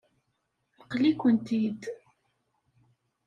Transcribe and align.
Aql-ikent-id. 0.81 1.81